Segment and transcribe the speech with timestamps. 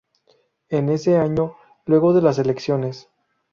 [0.69, 1.55] En ese año,
[1.85, 3.07] luego de las elecciones.